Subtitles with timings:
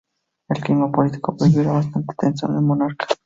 [0.49, 3.05] El clima político previo era bastante tenso con el monarca.